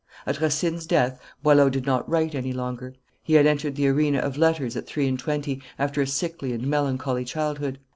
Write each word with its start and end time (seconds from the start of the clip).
At 0.25 0.41
Racine's 0.41 0.87
death 0.87 1.21
Boileau 1.43 1.69
did 1.69 1.85
not 1.85 2.09
write 2.09 2.33
any 2.33 2.53
longer. 2.53 2.95
He 3.21 3.33
had 3.35 3.45
entered 3.45 3.75
the 3.75 3.87
arena 3.87 4.17
of 4.17 4.35
letters 4.35 4.75
at 4.75 4.87
three 4.87 5.07
and 5.07 5.19
twenty, 5.19 5.61
after 5.77 6.01
a 6.01 6.07
sickly 6.07 6.53
and 6.53 6.65
melancholy 6.65 7.23
childhood. 7.23 7.77